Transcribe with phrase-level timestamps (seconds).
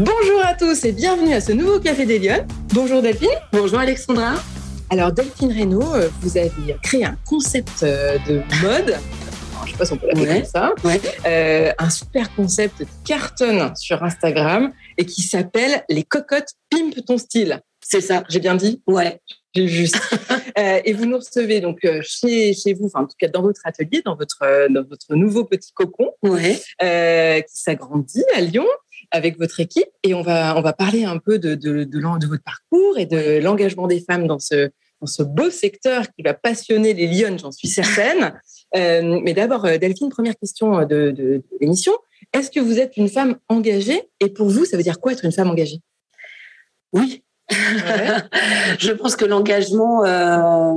[0.00, 2.46] Bonjour à tous et bienvenue à ce nouveau Café des Lyonnes.
[2.72, 3.28] Bonjour Delphine.
[3.52, 4.32] Bonjour Alexandra.
[4.88, 6.50] Alors Delphine Reynaud, euh, vous avez
[6.82, 8.96] créé un concept euh, de mode.
[8.96, 10.74] Je ne sais pas si on peut l'appeler comme ça.
[11.26, 17.18] Euh, un super concept qui cartonne sur Instagram et qui s'appelle Les cocottes pimp ton
[17.18, 17.60] style.
[17.82, 18.24] C'est ça.
[18.30, 19.20] J'ai bien dit Ouais.
[19.54, 20.00] J'ai juste.
[20.56, 24.00] et vous nous recevez donc chez, chez vous, enfin en tout cas dans votre atelier,
[24.06, 26.58] dans votre, dans votre nouveau petit cocon ouais.
[26.78, 28.64] qui s'agrandit à Lyon
[29.10, 32.26] avec votre équipe et on va, on va parler un peu de, de, de, de
[32.26, 36.34] votre parcours et de l'engagement des femmes dans ce, dans ce beau secteur qui va
[36.34, 38.34] passionner les Lyonnes, j'en suis certaine.
[38.76, 41.92] euh, mais d'abord, euh, Delphine, première question de, de, l'émission.
[42.32, 45.24] Est-ce que vous êtes une femme engagée Et pour vous, ça veut dire quoi être
[45.24, 45.80] une femme engagée?
[46.92, 47.22] Oui.
[47.50, 47.56] Ouais.
[48.78, 50.74] je pense que l'engagement euh,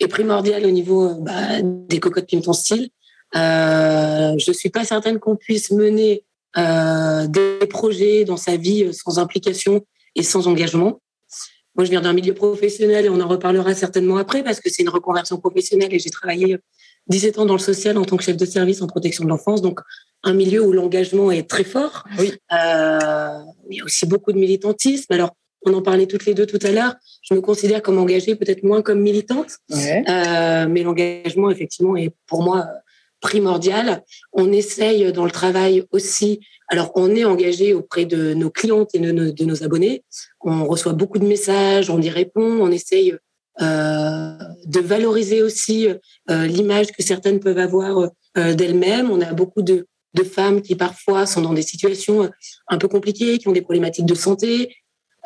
[0.00, 2.90] est primordial au niveau bah, des cocottes Pimeton Style.
[3.36, 6.24] Euh, je suis pas certaine qu'on puisse mener
[6.56, 9.84] euh, des projets dans sa vie sans implication
[10.14, 11.00] et sans engagement.
[11.76, 14.82] Moi, je viens d'un milieu professionnel et on en reparlera certainement après parce que c'est
[14.82, 16.58] une reconversion professionnelle et j'ai travaillé
[17.08, 19.60] 17 ans dans le social en tant que chef de service en protection de l'enfance.
[19.60, 19.80] Donc,
[20.22, 22.04] un milieu où l'engagement est très fort.
[22.18, 22.32] Oui.
[22.52, 23.40] Euh,
[23.70, 25.12] il y a aussi beaucoup de militantisme.
[25.12, 25.30] Alors,
[25.66, 26.94] on en parlait toutes les deux tout à l'heure.
[27.22, 29.58] Je me considère comme engagée, peut-être moins comme militante.
[29.70, 30.04] Ouais.
[30.08, 32.66] Euh, mais l'engagement, effectivement, est pour moi
[33.24, 34.04] primordial.
[34.34, 36.40] On essaye dans le travail aussi.
[36.68, 40.04] Alors, on est engagé auprès de nos clientes et de nos, abonnés.
[40.42, 43.16] On reçoit beaucoup de messages, on y répond, on essaye
[43.62, 49.10] euh, de valoriser aussi euh, l'image que certaines peuvent avoir euh, d'elles-mêmes.
[49.10, 49.86] On a beaucoup de,
[50.32, 52.30] femmes qui parfois sont dans des situations
[52.68, 54.76] un peu compliquées, qui ont des problématiques de santé,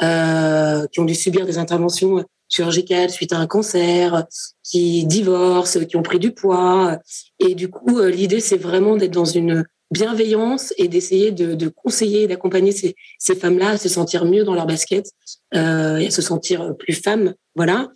[0.00, 4.24] qui ont dû subir des interventions chirurgicales suite à un cancer,
[4.62, 6.98] qui divorcent, qui ont pris du poids.
[7.38, 11.68] Et du coup, euh, l'idée, c'est vraiment d'être dans une bienveillance et d'essayer de, de,
[11.68, 15.10] conseiller et d'accompagner ces, ces femmes-là à se sentir mieux dans leur basket
[15.54, 17.34] euh, et à se sentir plus femmes.
[17.54, 17.88] Voilà.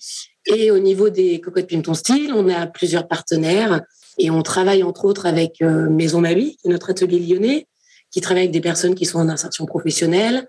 [0.47, 3.82] Et au niveau des cocottes Pimpton Style, on a plusieurs partenaires
[4.19, 7.66] et on travaille entre autres avec euh, Maison Mabi, qui est notre atelier lyonnais,
[8.12, 10.47] qui travaille avec des personnes qui sont en insertion professionnelle.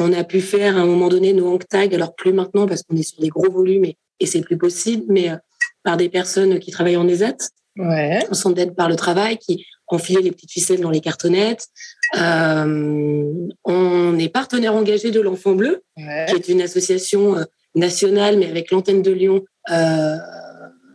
[0.00, 2.82] On a pu faire à un moment donné nos hang tags, alors plus maintenant parce
[2.82, 5.36] qu'on est sur des gros volumes et, et c'est plus possible, mais euh,
[5.84, 7.36] par des personnes qui travaillent en ESAT,
[7.76, 8.24] ouais.
[8.30, 11.68] en centre d'aide par le travail, qui enfilaient les petites ficelles dans les cartonnettes.
[12.16, 13.32] Euh,
[13.64, 16.26] on est partenaire engagé de l'Enfant Bleu, ouais.
[16.28, 19.44] qui est une association euh, nationale, mais avec l'antenne de Lyon.
[19.70, 20.16] Euh,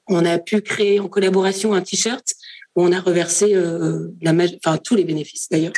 [0.09, 2.25] on a pu créer en collaboration un t-shirt
[2.77, 4.33] où on a reversé euh, la
[4.63, 5.73] enfin tous les bénéfices d'ailleurs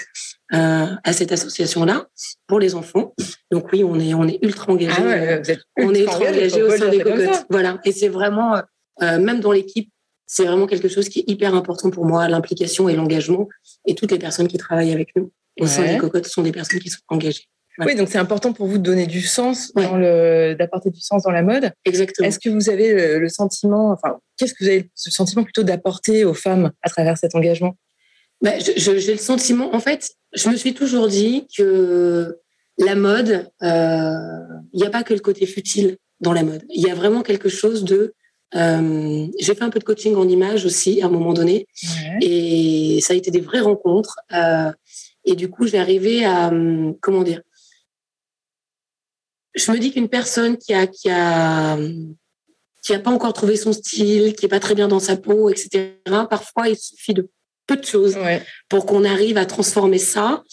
[0.54, 2.08] euh, à cette association-là
[2.46, 3.16] pour les enfants.
[3.52, 4.96] Donc oui, on est on est ultra engagé.
[4.98, 5.42] Ah ouais,
[5.78, 7.46] on est ultra engagé au sein des cocottes.
[7.50, 8.58] Voilà, et c'est vraiment
[9.02, 9.90] euh, même dans l'équipe,
[10.28, 13.48] c'est vraiment quelque chose qui est hyper important pour moi, l'implication et l'engagement.
[13.88, 15.32] Et toutes les personnes qui travaillent avec nous
[15.62, 17.48] au sein des cocottes sont des personnes qui sont engagées.
[17.86, 19.84] Oui, donc c'est important pour vous de donner du sens, Ouais.
[19.84, 21.72] dans le, d'apporter du sens dans la mode.
[21.86, 22.28] Exactement.
[22.28, 25.64] Est-ce que vous avez le, le sentiment, enfin, qu'est-ce que vous avez le sentiment plutôt
[25.64, 27.76] d'apporter aux femmes à travers cet engagement?
[28.42, 32.38] Bah, j'ai le sentiment, en fait, je me suis toujours dit que
[32.78, 34.14] la mode, euh,
[34.74, 36.64] il n'y a pas que le côté futile dans la mode.
[36.70, 38.14] Il y a vraiment quelque chose de.
[38.56, 41.68] euh, j'ai fait un peu de coaching en image aussi à un moment donné,
[42.22, 44.18] et ça a été des vraies rencontres.
[44.34, 44.72] euh,
[45.26, 47.42] et du coup, j'ai arrivé à hum, comment dire.
[49.60, 51.78] Je me dis qu'une personne qui a qui a
[52.82, 55.50] qui a pas encore trouvé son style, qui est pas très bien dans sa peau,
[55.50, 55.92] etc.
[56.30, 57.28] Parfois, il suffit de
[57.68, 58.42] peu de choses Ouais.
[58.70, 60.44] pour qu'on arrive à transformer ça.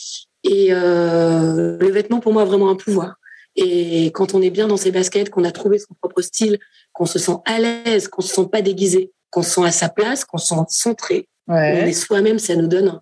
[0.42, 3.14] Et euh, le vêtement, pour moi, a vraiment un pouvoir.
[3.54, 6.58] Et quand on est bien dans ses baskets, qu'on a trouvé son propre style,
[6.92, 9.88] qu'on se sent à l'aise, qu'on se sent pas déguisé, qu'on se sent à sa
[9.88, 11.88] place, qu'on se sent centré, on Ouais.
[11.88, 13.00] est soi-même, ça nous donne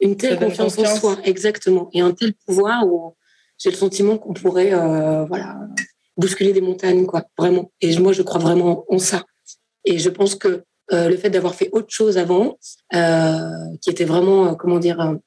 [0.00, 0.78] une telle confiance.
[0.78, 3.16] en soi, exactement, et un tel pouvoir où
[3.58, 5.58] j'ai le sentiment qu'on pourrait, euh, voilà,
[6.16, 7.70] bousculer des montagnes, quoi, vraiment.
[7.80, 9.24] Et moi, je crois vraiment en ça.
[9.84, 12.58] Et je pense que euh, le fait d'avoir fait autre chose avant,
[12.94, 13.50] euh,
[13.82, 15.20] qui était vraiment, comment dire, un,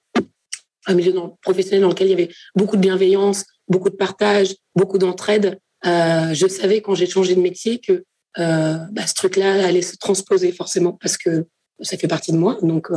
[0.93, 5.59] milieu professionnel dans lequel il y avait beaucoup de bienveillance, beaucoup de partage, beaucoup d'entraide,
[5.83, 8.03] je savais quand j'ai changé de métier que
[8.35, 11.45] bah, ce truc-là allait se transposer forcément parce que
[11.81, 12.57] ça fait partie de moi.
[12.63, 12.89] Donc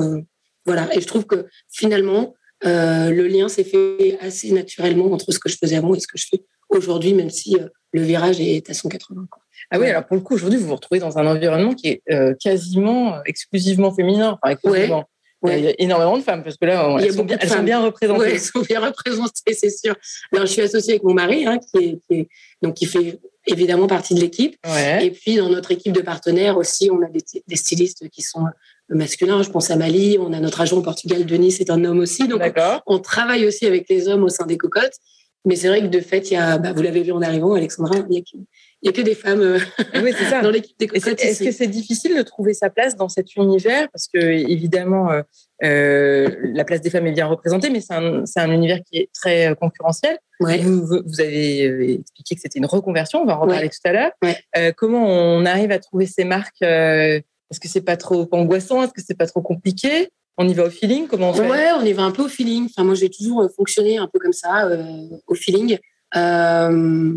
[0.64, 0.88] voilà.
[0.96, 2.34] Et je trouve que finalement,
[2.66, 6.06] euh, le lien s'est fait assez naturellement entre ce que je faisais avant et ce
[6.06, 9.26] que je fais aujourd'hui, même si euh, le virage est à 180.
[9.30, 9.42] Quoi.
[9.70, 12.02] Ah oui, alors pour le coup, aujourd'hui, vous vous retrouvez dans un environnement qui est
[12.10, 14.38] euh, quasiment exclusivement féminin.
[14.42, 15.04] Enfin, exclusivement.
[15.42, 15.58] Ouais.
[15.58, 17.62] Il y a énormément de femmes parce que là, on- elles, sont bien, elles sont
[17.62, 18.20] bien représentées.
[18.20, 19.94] Ouais, elles sont bien représentées, c'est sûr.
[20.32, 22.28] Alors, je suis associée avec mon mari, hein, qui, est, qui est-
[22.62, 24.56] donc qui fait évidemment partie de l'équipe.
[25.00, 28.46] Et puis dans notre équipe de partenaires aussi, on a des, stylistes qui sont
[28.88, 29.42] masculins.
[29.42, 32.28] Je pense à Mali, on a notre agent au Portugal, Denis, c'est un homme aussi.
[32.28, 32.42] Donc
[32.86, 34.98] on, travaille aussi avec les hommes au sein des cocottes.
[35.46, 37.52] Mais c'est vrai que de fait, il y a, bah, vous l'avez vu en arrivant,
[37.52, 39.58] Alexandra, il n'y a, que des femmes euh,
[40.42, 41.20] dans l'équipe des cocottes.
[41.20, 43.90] Est-ce que c'est difficile de trouver sa place dans cet univers?
[43.90, 45.22] Parce que évidemment, euh, euh,
[45.64, 49.54] la place des femmes est bien représentée, mais c'est un, un, univers qui est très
[49.58, 50.18] concurrentiel.
[50.40, 54.74] Vous, vous, avez expliqué que c'était une reconversion, on va en reparler tout à l'heure.
[54.76, 59.02] comment on arrive à trouver ces marques Est-ce que c'est pas trop angoissant Est-ce que
[59.04, 60.10] c'est pas trop compliqué?
[60.36, 61.48] On y va au feeling Comment on fait?
[61.48, 62.66] Ouais, on y va un peu au feeling.
[62.66, 65.78] Enfin, moi, j'ai toujours euh, fonctionné un peu comme ça, euh, au feeling.
[66.16, 67.14] Euh,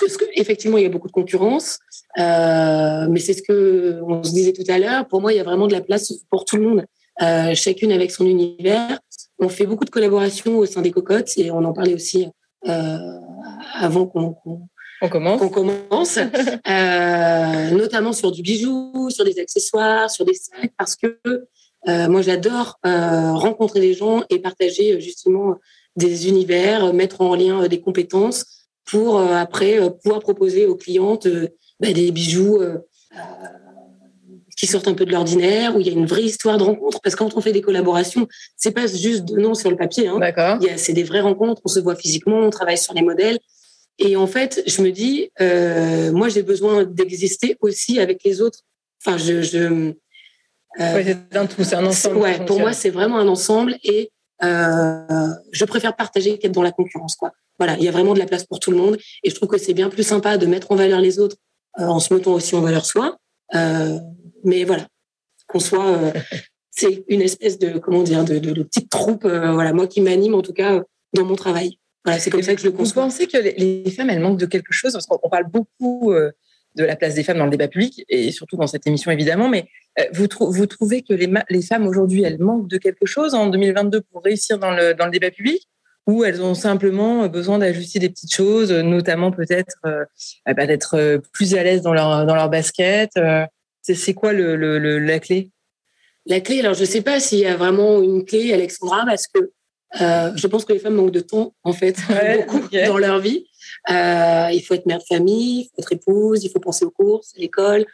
[0.00, 1.78] parce, que, effectivement, il y a beaucoup de concurrence,
[2.16, 5.06] mais c'est ce que on se disait tout à l'heure.
[5.08, 6.84] Pour moi, il y a vraiment de la place pour tout le monde,
[7.54, 8.98] chacune avec son univers.
[9.38, 12.28] On fait beaucoup de collaborations au sein des cocottes et on en parlait aussi
[12.62, 14.36] avant qu'on
[15.02, 15.42] on commence.
[15.42, 16.18] On commence,
[17.72, 21.18] notamment sur du bijou, sur des accessoires, sur des sacs, parce que
[21.88, 25.56] euh, moi, j'adore euh, rencontrer des gens et partager euh, justement
[25.94, 28.44] des univers, mettre en lien des compétences
[28.84, 31.26] pour après pouvoir proposer aux clientes
[31.80, 32.60] bah, des bijoux
[34.56, 37.00] qui sortent un peu de l'ordinaire, où il y a une vraie histoire de rencontre.
[37.02, 38.26] Parce que quand on fait des collaborations,
[38.56, 40.08] c'est pas juste de noms sur le papier.
[40.08, 40.18] Hein.
[40.18, 40.58] D'accord.
[40.76, 43.38] C'est des vraies rencontres, on se voit physiquement, on travaille sur les modèles.
[43.98, 48.60] Et en fait, je me dis, euh, moi, j'ai besoin d'exister aussi avec les autres.
[49.04, 49.92] Enfin, je, je,
[50.80, 52.16] euh, c'est un tout, c'est un ensemble.
[52.16, 54.10] Ouais, pour moi, c'est vraiment un ensemble et
[54.42, 57.16] euh, je préfère partager qu'être dans la concurrence.
[57.16, 57.32] Quoi.
[57.58, 59.48] Voilà, il y a vraiment de la place pour tout le monde et je trouve
[59.48, 61.36] que c'est bien plus sympa de mettre en valeur les autres
[61.78, 63.16] euh, en se mettant aussi en valeur soi.
[64.46, 64.86] Euh, mais voilà,
[65.46, 66.12] qu'on soit, euh,
[66.70, 69.24] c'est une espèce de comment dire, de, de, de petite troupe.
[69.24, 70.82] Euh, voilà, moi qui m'anime en tout cas
[71.12, 71.78] dans mon travail.
[72.04, 73.02] Voilà, c'est comme ça que je le conçois.
[73.02, 74.92] Vous pensez que les, femmes, elles manquent de quelque chose?
[74.92, 76.14] Parce qu'on parle beaucoup
[76.76, 79.48] de la place des femmes dans le débat public et surtout dans cette émission évidemment.
[79.48, 79.66] Mais
[79.98, 83.48] euh, vous, vous trouvez que les, les femmes aujourd'hui, elles manquent de quelque chose en
[83.48, 85.66] 2022 pour réussir dans le, dans le débat public?
[86.06, 90.04] Ou elles ont simplement besoin d'ajuster des petites choses, notamment peut-être euh,
[90.46, 93.10] bah, d'être euh, plus à l'aise dans leur, dans leur basket
[93.94, 95.50] C'est quoi le, le, la clé?
[96.26, 99.26] La clé, alors je ne sais pas s'il y a vraiment une clé, Alexandra, parce
[99.28, 99.52] que
[99.92, 101.96] je pense que les femmes manquent de temps, en fait,
[102.48, 103.46] beaucoup dans leur vie.
[103.90, 106.90] Euh, il faut être mère de famille, il faut être épouse, il faut penser aux
[106.90, 107.86] courses, à l'école,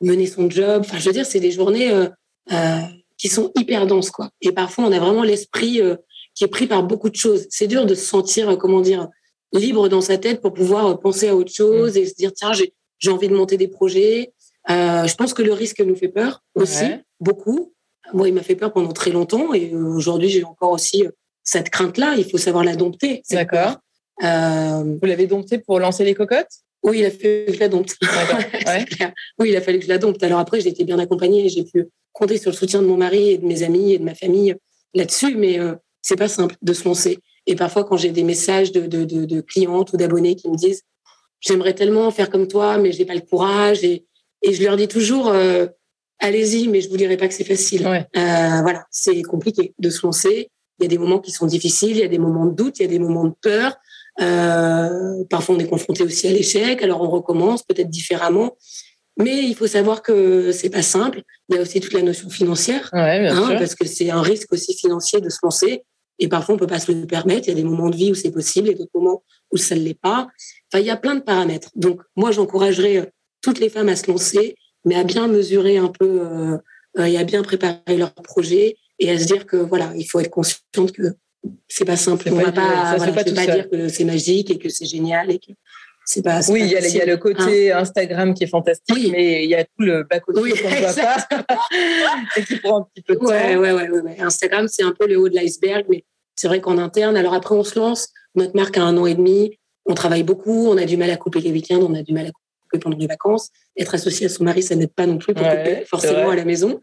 [0.00, 0.82] mener son job.
[0.84, 2.08] Enfin, je veux dire, c'est des journées euh,
[2.52, 2.80] euh,
[3.16, 4.30] qui sont hyper denses, quoi.
[4.40, 5.96] Et parfois, on a vraiment l'esprit euh,
[6.34, 7.46] qui est pris par beaucoup de choses.
[7.50, 9.08] C'est dur de se sentir, euh, comment dire,
[9.52, 13.10] libre dans sa tête pour pouvoir penser à autre chose et se dire, tiens, j'ai
[13.10, 14.32] envie de monter des projets.
[14.68, 16.86] Je pense que le risque nous fait peur aussi,
[17.20, 17.74] beaucoup.
[18.12, 21.04] Moi, il m'a fait peur pendant très longtemps et aujourd'hui, j'ai encore aussi
[21.44, 22.14] cette crainte-là.
[22.16, 23.22] Il faut savoir la dompter.
[23.30, 23.76] D'accord.
[24.22, 26.48] Euh, Vous l'avez dompté pour lancer les cocottes?
[26.82, 27.96] Oui, il a fallu que je la dompte.
[29.38, 30.22] oui, il a fallu que je la dompte.
[30.22, 32.96] Alors après, j'ai été bien accompagnée et j'ai pu compter sur le soutien de mon
[32.96, 34.54] mari et de mes amis et de ma famille
[34.94, 37.18] là-dessus, mais euh, c'est pas simple de se lancer.
[37.46, 40.56] Et parfois, quand j'ai des messages de, de, de, de clientes ou d'abonnés qui me
[40.56, 40.82] disent
[41.40, 44.04] j'aimerais tellement faire comme toi, mais j'ai pas le courage, et,
[44.42, 45.66] et je leur dis toujours euh,
[46.18, 47.86] allez-y, mais je vous dirai pas que c'est facile.
[47.86, 48.06] Ouais.
[48.16, 50.50] Euh, voilà, c'est compliqué de se lancer.
[50.78, 52.78] Il y a des moments qui sont difficiles, il y a des moments de doute,
[52.78, 53.76] il y a des moments de peur.
[54.20, 58.56] Euh, parfois, on est confronté aussi à l'échec, alors on recommence peut-être différemment.
[59.20, 61.22] Mais il faut savoir que c'est pas simple.
[61.48, 63.58] Il y a aussi toute la notion financière, ouais, bien hein, sûr.
[63.58, 65.82] parce que c'est un risque aussi financier de se lancer.
[66.20, 67.48] Et parfois, on peut pas se le permettre.
[67.48, 69.74] Il y a des moments de vie où c'est possible et d'autres moments où ça
[69.74, 70.28] ne l'est pas.
[70.72, 71.70] Enfin, il y a plein de paramètres.
[71.74, 76.20] Donc, moi, j'encouragerais toutes les femmes à se lancer, mais à bien mesurer un peu
[76.98, 80.20] euh, et à bien préparer leur projet et à se dire que voilà, il faut
[80.20, 81.14] être consciente que
[81.68, 82.28] c'est pas simple.
[82.32, 85.38] On va pas, voilà, pas, pas dire que c'est magique et que c'est génial et
[85.38, 85.52] que
[86.04, 86.40] c'est pas.
[86.50, 89.10] Oui, il y, y, a le côté hein Instagram qui est fantastique, oui.
[89.12, 91.26] mais il y a tout le bas côté oui, qu'on ne voit pas
[92.36, 93.26] et qui prend un petit peu de temps.
[93.26, 94.20] Ouais, ouais, ouais, ouais.
[94.20, 96.04] Instagram, c'est un peu le haut de l'iceberg, mais
[96.34, 98.08] c'est vrai qu'en interne, alors après, on se lance.
[98.34, 99.58] Notre marque a un an et demi.
[99.86, 100.68] On travaille beaucoup.
[100.68, 101.80] On a du mal à couper les week-ends.
[101.80, 102.30] On a du mal à
[102.68, 103.50] couper pendant les vacances.
[103.76, 106.36] Être associé à son mari, ça n'aide pas non plus pour ouais, couper forcément à
[106.36, 106.80] la maison.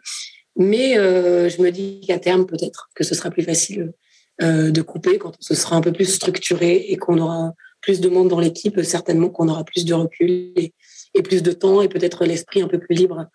[0.57, 3.93] Mais euh, je me dis qu'à terme, peut-être que ce sera plus facile
[4.41, 8.09] euh, de couper quand ce sera un peu plus structuré et qu'on aura plus de
[8.09, 10.73] monde dans l'équipe, certainement qu'on aura plus de recul et,
[11.13, 13.27] et plus de temps et peut-être l'esprit un peu plus libre.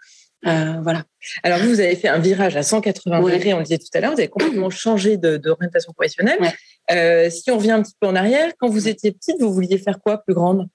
[0.46, 1.04] Euh, voilà.
[1.42, 3.32] Alors vous, vous avez fait un virage à 180 ouais.
[3.32, 6.38] degrés, on le disait tout à l'heure, vous avez complètement changé d'orientation professionnelle.
[6.40, 6.52] Ouais.
[6.92, 9.78] Euh, si on revient un petit peu en arrière, quand vous étiez petite, vous vouliez
[9.78, 10.66] faire quoi plus grande?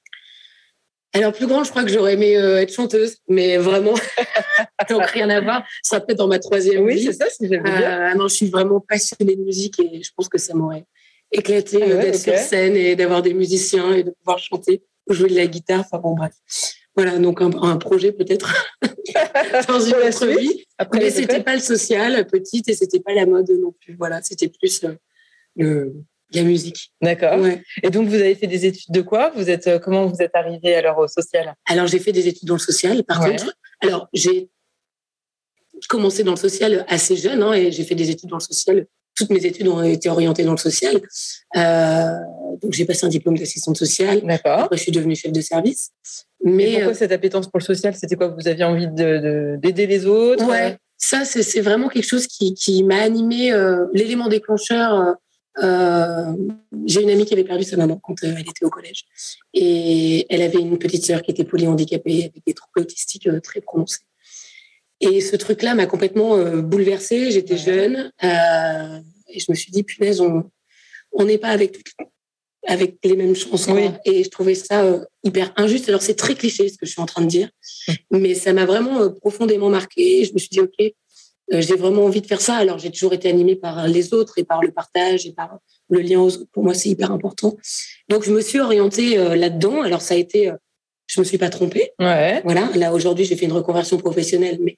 [1.15, 3.93] Alors, plus grande, je crois que j'aurais aimé euh, être chanteuse, mais vraiment,
[4.89, 5.65] donc rien à voir.
[5.81, 7.07] Ça sera peut-être dans ma troisième oui, vie.
[7.07, 8.11] Oui, c'est ça, si j'aime bien.
[8.11, 10.85] Euh, non, je suis vraiment passionnée de musique et je pense que ça m'aurait
[11.31, 12.37] éclaté ah ouais, d'être okay.
[12.37, 14.83] sur scène et d'avoir des musiciens et de pouvoir chanter.
[15.09, 15.81] jouer de la guitare.
[15.81, 16.33] Enfin bon, bref.
[16.95, 18.53] Voilà, donc un, projet peut-être
[19.67, 20.63] dans une autre vie.
[20.77, 23.95] Après mais c'était pas le social, petite, et c'était pas la mode non plus.
[23.97, 24.95] Voilà, c'était plus euh,
[25.57, 25.93] le,
[26.33, 26.91] la musique.
[27.01, 27.39] D'accord.
[27.83, 29.31] Et donc, vous avez fait des études de quoi?
[29.35, 31.53] Vous êtes euh, comment vous êtes arrivé alors au social?
[31.69, 33.03] Alors, j'ai fait des études dans le social.
[33.03, 34.49] Par contre, alors j'ai
[35.87, 38.87] commencé dans le social assez jeune, hein, et j'ai fait des études dans le social.
[39.15, 40.99] Toutes mes études ont été orientées dans le social.
[41.55, 42.17] Euh,
[42.61, 44.21] donc, j'ai passé un diplôme d'assistante sociale.
[44.23, 44.59] D'accord.
[44.61, 45.91] Après, je suis devenue chef de service.
[46.43, 47.95] Mais pourquoi euh, cette appétence pour le social?
[47.95, 48.29] C'était quoi?
[48.29, 50.45] Vous aviez envie d'aider les autres?
[50.45, 53.51] Ouais, ça, c'est vraiment quelque chose qui, qui m'a animé.
[53.93, 55.15] L'élément déclencheur,
[55.63, 56.33] euh,
[56.85, 59.05] j'ai une amie qui avait perdu sa maman quand euh, elle était au collège.
[59.53, 63.61] Et elle avait une petite sœur qui était polyhandicapée avec des troubles autistiques euh, très
[63.61, 64.03] prononcés.
[65.01, 67.29] Et ce truc-là m'a complètement bouleversée.
[67.29, 71.79] J'étais jeune et je me suis dit, punaise, on n'est pas avec,
[72.65, 73.67] avec les mêmes chances.
[74.05, 75.89] Et je trouvais ça hyper injuste.
[75.89, 77.49] Alors, c'est très cliché ce que je suis en train de dire,
[78.09, 80.23] mais ça m'a vraiment profondément marqué.
[80.23, 80.93] Je me suis dit, OK,
[81.51, 82.55] j'ai vraiment envie de faire ça.
[82.55, 85.59] Alors, j'ai toujours été animée par les autres et par le partage et par
[85.89, 86.49] le lien aux autres.
[86.51, 87.55] Pour moi, c'est hyper important.
[88.09, 89.81] Donc, je me suis orientée euh, là-dedans.
[89.81, 90.55] Alors, ça a été, euh,
[91.07, 91.91] je me suis pas trompée.
[91.99, 92.41] Ouais.
[92.43, 92.69] Voilà.
[92.75, 94.77] Là, aujourd'hui, j'ai fait une reconversion professionnelle, mais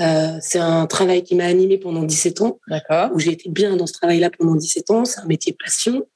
[0.00, 2.58] euh, c'est un travail qui m'a animée pendant 17 ans.
[2.68, 3.10] D'accord.
[3.14, 5.04] Où j'ai été bien dans ce travail-là pendant 17 ans.
[5.04, 6.06] C'est un métier passion.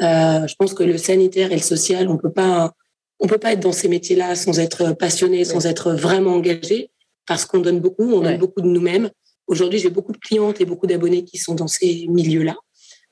[0.00, 2.72] Euh, je pense que le sanitaire et le social, on peut pas,
[3.20, 6.90] on peut pas être dans ces métiers-là sans être passionné, sans être vraiment engagé,
[7.26, 9.10] parce qu'on donne beaucoup, on donne beaucoup de nous-mêmes.
[9.52, 12.56] Aujourd'hui, j'ai beaucoup de clientes et beaucoup d'abonnés qui sont dans ces milieux-là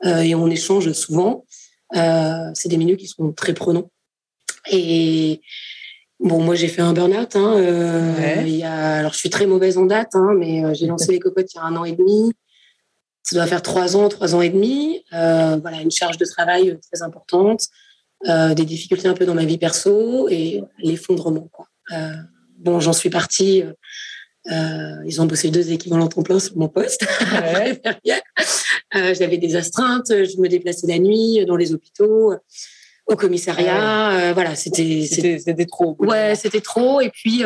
[0.07, 1.45] euh, et on échange souvent.
[1.95, 3.91] Euh, c'est des milieux qui sont très prenants.
[4.73, 5.43] Et
[6.19, 7.37] bon, moi, j'ai fait un burn-out.
[7.37, 11.53] Hein, euh, alors, je suis très mauvaise en date, hein, mais j'ai lancé les cocottes
[11.53, 12.33] il y a un an et demi.
[13.23, 15.05] Ça doit faire trois ans, trois ans et demi.
[15.11, 17.67] voilà, une charge de travail très importante,
[18.25, 21.51] des difficultés un peu dans ma vie perso et l'effondrement.
[22.57, 23.63] bon, j'en suis partie
[24.51, 27.07] euh, ils ont bossé deux équivalents temps plein sur mon poste.
[28.95, 32.35] euh, J'avais des astreintes, je me déplaçais la nuit dans les hôpitaux,
[33.07, 34.13] au commissariat.
[34.13, 35.97] Euh, voilà, c'était c'était trop.
[35.99, 37.01] Ouais, c'était trop.
[37.01, 37.43] Et puis,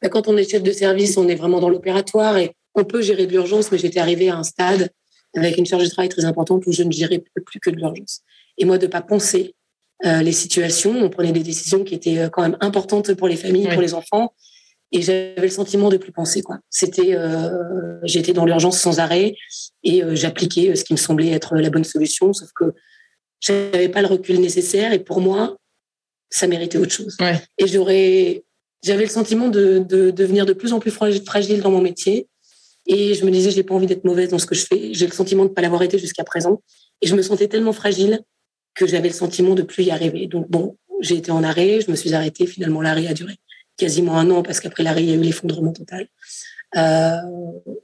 [0.00, 3.02] bah, quand on est chef de service, on est vraiment dans l'opératoire et on peut
[3.02, 3.70] gérer de l'urgence.
[3.70, 4.88] Mais j'étais arrivée à un stade
[5.36, 8.22] avec une charge de travail très importante où je ne gérais plus que de l'urgence.
[8.56, 9.54] Et moi, de pas penser
[10.02, 13.82] les situations, on prenait des décisions qui étaient quand même importantes pour les familles, pour
[13.82, 14.32] les enfants
[14.92, 16.58] et j'avais le sentiment de plus penser quoi.
[16.70, 19.34] C'était euh, j'étais dans l'urgence sans arrêt
[19.84, 22.72] et euh, j'appliquais euh, ce qui me semblait être la bonne solution sauf que
[23.40, 25.56] j'avais pas le recul nécessaire et pour moi
[26.30, 27.16] ça méritait autre chose.
[27.20, 27.40] Ouais.
[27.58, 28.44] Et j'aurais
[28.84, 32.28] j'avais le sentiment de, de, devenir de plus en plus fragile dans mon métier
[32.86, 35.06] et je me disais j'ai pas envie d'être mauvaise dans ce que je fais, j'ai
[35.06, 36.62] le sentiment de pas l'avoir été jusqu'à présent
[37.02, 38.20] et je me sentais tellement fragile
[38.74, 40.28] que j'avais le sentiment de plus y arriver.
[40.28, 43.34] Donc bon, j'ai été en arrêt, je me suis arrêtée, finalement l'arrêt a duré
[43.78, 46.08] quasiment un an parce qu'après l'arrêt, il y a eu l'effondrement total.
[46.76, 47.16] Euh,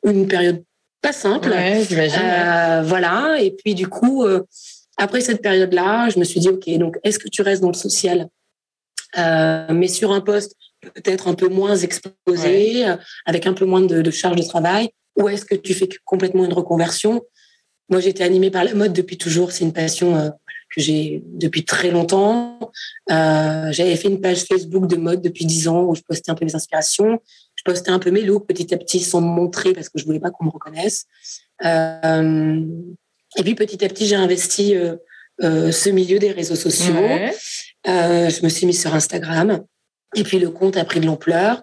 [0.05, 0.63] une période
[1.01, 1.49] pas simple.
[1.49, 3.37] Ouais, euh, voilà.
[3.41, 4.43] Et puis du coup, euh,
[4.99, 7.75] après cette période-là, je me suis dit, ok, donc est-ce que tu restes dans le
[7.75, 8.29] social,
[9.17, 10.57] mais sur un poste
[10.95, 12.85] peut-être un peu moins exposé,
[13.25, 16.45] avec un peu moins de, de charge de travail, ou est-ce que tu fais complètement
[16.45, 17.23] une reconversion?
[17.89, 19.53] Moi, j'étais animée par la mode depuis toujours.
[19.53, 20.31] C'est une passion euh,
[20.75, 22.59] que j'ai depuis très longtemps.
[23.11, 26.35] Euh, J'avais fait une page Facebook de mode depuis dix ans où je postais un
[26.35, 27.21] peu mes inspirations.
[27.55, 30.05] Je postais un peu mes looks petit à petit sans me montrer parce que je
[30.05, 31.07] voulais pas qu'on me reconnaisse.
[31.65, 32.61] Euh,
[33.37, 36.95] et puis petit à petit, j'ai investi euh, ce milieu des réseaux sociaux.
[37.85, 39.65] Je me suis mise sur Instagram.
[40.17, 41.63] Et puis le compte a pris de l'ampleur.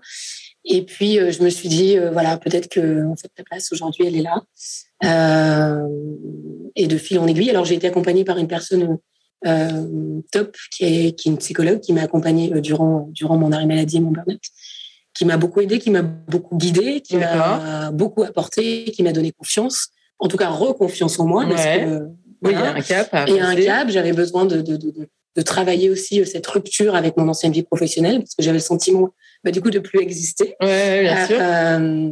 [0.63, 4.15] Et puis je me suis dit, voilà, peut-être que en fait ta place aujourd'hui, elle
[4.15, 4.41] est là.
[5.03, 5.87] Euh,
[6.75, 7.49] et de fil en aiguille.
[7.49, 8.97] Alors j'ai été accompagnée par une personne
[9.45, 13.51] euh, top qui est, qui est une psychologue qui m'a accompagnée euh, durant, durant mon
[13.51, 14.41] arrêt maladie et mon burn-out,
[15.13, 19.31] qui m'a beaucoup aidée, qui m'a beaucoup guidée, qui m'a beaucoup apporté, qui m'a donné
[19.31, 19.89] confiance,
[20.19, 21.45] en tout cas reconfiance en moi.
[21.47, 21.99] Parce que,
[22.43, 23.13] oui, il y a un cap.
[23.27, 24.93] Et un cap, j'avais besoin de, de, de,
[25.35, 29.09] de, travailler aussi cette rupture avec mon ancienne vie professionnelle, parce que j'avais le sentiment
[29.43, 30.55] bah, du coup de plus exister.
[30.61, 31.37] Ouais, bien sûr.
[31.39, 32.09] Euh,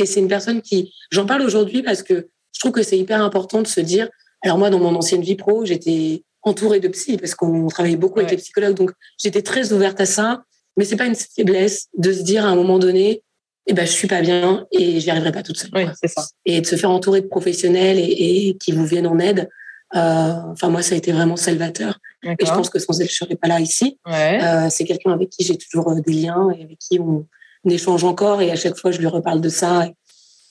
[0.00, 3.22] et c'est une personne qui, j'en parle aujourd'hui parce que je trouve que c'est hyper
[3.22, 4.08] important de se dire,
[4.42, 8.18] alors moi, dans mon ancienne vie pro, j'étais entourée de psy parce qu'on travaillait beaucoup
[8.18, 8.92] avec les psychologues, donc
[9.22, 10.42] j'étais très ouverte à ça.
[10.76, 13.22] Mais c'est pas une faiblesse de se dire à un moment donné,
[13.66, 15.70] eh ben je suis pas bien et j'y arriverai pas toute seule.
[15.74, 16.26] Oui, c'est ça.
[16.46, 19.48] Et de se faire entourer de professionnels et, et qui vous viennent en aide.
[19.96, 21.98] Euh, enfin moi, ça a été vraiment salvateur.
[22.22, 23.98] Et je pense que sans elle, je serais pas là ici.
[24.06, 24.40] Ouais.
[24.42, 27.26] Euh, c'est quelqu'un avec qui j'ai toujours euh, des liens et avec qui on,
[27.64, 29.88] on échange encore et à chaque fois je lui reparle de ça.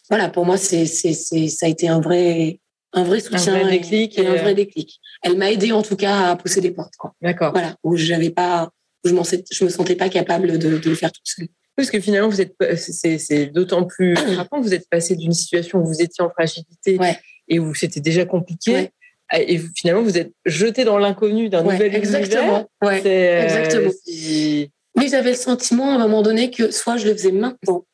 [0.09, 2.59] voilà, pour moi, c'est, c'est, c'est, ça a été un vrai,
[2.93, 4.99] un vrai soutien, un vrai déclic, et, un vrai déclic.
[5.23, 7.13] Elle m'a aidé en tout cas à pousser des portes, quoi.
[7.21, 7.51] D'accord.
[7.51, 8.69] Voilà, où j'avais pas,
[9.03, 11.47] je ne me sentais pas capable de, le faire toute seule.
[11.75, 15.79] Parce que finalement, vous êtes, c'est d'autant plus frappant que vous êtes passé d'une situation
[15.79, 16.99] où vous étiez en fragilité
[17.47, 18.91] et où c'était déjà compliqué.
[19.37, 22.67] Et finalement, vous êtes jeté dans l'inconnu d'un nouvel exactement.
[22.81, 23.05] univers.
[23.05, 23.91] Euh, exactement.
[24.99, 27.85] Mais j'avais le sentiment à un moment donné que soit je le faisais maintenant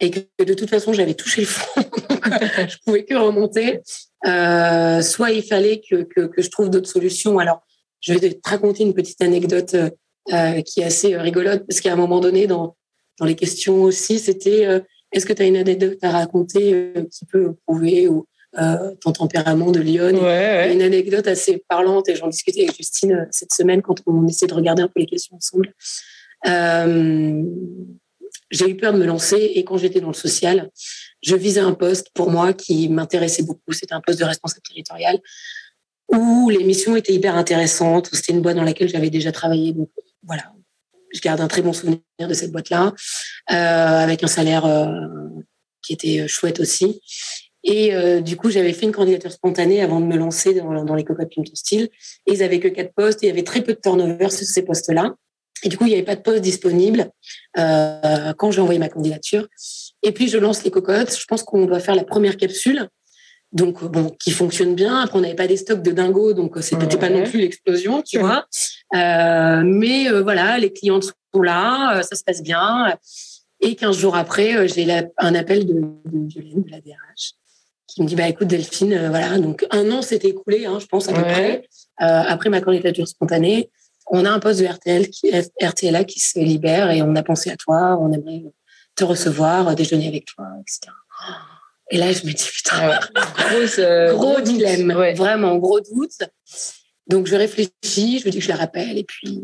[0.00, 1.82] et que de toute façon j'avais touché le fond,
[2.68, 3.80] je pouvais que remonter,
[4.26, 7.38] euh, soit il fallait que, que, que je trouve d'autres solutions.
[7.38, 7.62] Alors,
[8.00, 11.96] je vais te raconter une petite anecdote euh, qui est assez rigolote parce qu'à un
[11.96, 12.76] moment donné, dans,
[13.18, 14.82] dans les questions aussi, c'était
[15.12, 18.26] est-ce que tu as une anecdote à raconter qui peut prouver ou
[18.58, 20.10] euh, ton tempérament de Lyon.
[20.10, 24.46] Une anecdote assez parlante, et j'en discutais avec Justine euh, cette semaine quand on essaie
[24.46, 25.72] de regarder un peu les questions ensemble.
[26.46, 27.42] Euh,
[28.50, 30.70] j'ai eu peur de me lancer et quand j'étais dans le social,
[31.22, 33.72] je visais un poste pour moi qui m'intéressait beaucoup.
[33.72, 35.18] C'était un poste de responsable territorial
[36.08, 38.10] où les missions étaient hyper intéressantes.
[38.12, 39.74] C'était une boîte dans laquelle j'avais déjà travaillé.
[40.22, 40.52] Voilà,
[41.14, 42.92] je garde un très bon souvenir de cette boîte-là,
[43.50, 44.90] euh, avec un salaire euh,
[45.80, 47.00] qui était chouette aussi.
[47.64, 51.04] Et du coup, j'avais fait une candidature spontanée avant de me lancer dans, dans les
[51.04, 51.88] cocottes Pimento Style.
[52.26, 54.44] Et ils avaient que quatre postes et il y avait très peu de turnover sur
[54.44, 55.14] ces postes-là.
[55.64, 57.10] Et du coup, il n'y avait pas de poste disponible
[57.58, 59.46] euh, quand j'ai envoyé ma candidature.
[60.02, 61.16] Et puis, je lance les cocottes.
[61.16, 62.88] Je pense qu'on doit faire la première capsule.
[63.52, 65.00] Donc, bon, qui fonctionne bien.
[65.00, 68.02] Après, on n'avait pas des stocks de dingo, donc euh, c'était pas non plus l'explosion,
[68.02, 68.46] tu vois.
[68.94, 72.94] Euh, mais euh, voilà, les clients sont là, euh, ça se passe bien.
[73.60, 77.32] Et 15 jours après, j'ai un appel de, de Violaine, de la DRH,
[77.86, 80.86] qui me dit bah écoute Delphine, euh, voilà donc un an s'est écoulé, hein, je
[80.86, 81.68] pense à peu près
[82.00, 83.70] euh, après ma candidature spontanée.
[84.08, 85.30] On a un poste de RTL qui,
[85.60, 88.44] RTLA qui se libère et on a pensé à toi, on aimerait
[88.94, 90.92] te recevoir, déjeuner avec toi, etc.
[91.90, 92.98] Et là, je me dis, putain,
[93.78, 96.22] euh, gros dilemme, vraiment, gros doute.
[97.06, 99.42] Donc, je réfléchis, je me dis que je la rappelle, et puis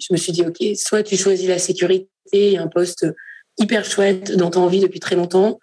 [0.00, 3.06] je me suis dit, OK, soit tu choisis la sécurité, un poste
[3.58, 5.58] hyper chouette dont tu as envie depuis très longtemps,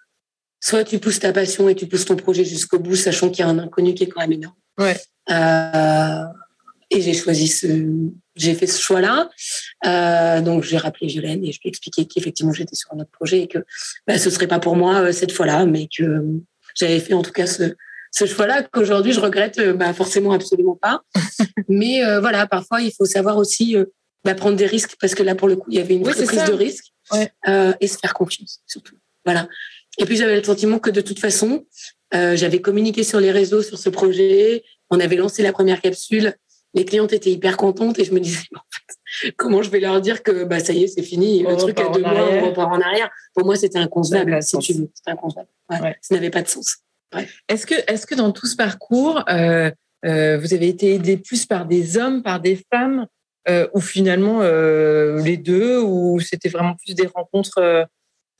[0.60, 3.48] soit tu pousses ta passion et tu pousses ton projet jusqu'au bout, sachant qu'il y
[3.48, 4.54] a un inconnu qui est quand même énorme.
[4.78, 4.96] Ouais.
[5.30, 6.24] Euh,
[6.90, 7.66] et j'ai choisi ce,
[8.36, 9.30] j'ai fait ce choix-là.
[9.86, 13.10] Euh, donc j'ai rappelé Violaine et je lui ai expliqué qu'effectivement j'étais sur un autre
[13.10, 13.58] projet et que
[14.06, 16.24] bah, ce serait pas pour moi euh, cette fois-là, mais que
[16.74, 17.74] j'avais fait en tout cas ce,
[18.12, 21.02] ce choix-là qu'aujourd'hui je regrette euh, bah, forcément absolument pas.
[21.68, 23.76] mais euh, voilà, parfois il faut savoir aussi
[24.24, 26.44] bah, prendre des risques parce que là pour le coup il y avait une prise
[26.44, 27.32] de risque ouais.
[27.80, 28.96] et se faire confiance surtout.
[29.24, 29.48] Voilà.
[29.98, 31.66] Et puis j'avais le sentiment que de toute façon,
[32.14, 36.34] euh, j'avais communiqué sur les réseaux sur ce projet, on avait lancé la première capsule,
[36.74, 40.00] les clientes étaient hyper contentes et je me disais, en fait, comment je vais leur
[40.00, 42.72] dire que bah, ça y est, c'est fini, le truc à deux mois, on repart
[42.72, 43.10] en arrière.
[43.34, 44.90] Pour moi, c'était inconcevable, si tu veux.
[44.94, 45.48] C'était inconcevable.
[45.70, 46.78] Ouais, Ça n'avait pas de sens.
[47.48, 49.70] Est-ce que, est que dans tout ce parcours, euh,
[50.04, 53.06] euh, vous avez été aidé plus par des hommes, par des femmes,
[53.48, 57.88] euh, ou finalement les deux, ou c'était vraiment plus des rencontres